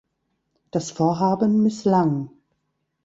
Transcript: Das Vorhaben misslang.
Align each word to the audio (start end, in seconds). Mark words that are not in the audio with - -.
Das 0.71 0.89
Vorhaben 0.89 1.61
misslang. 1.61 2.31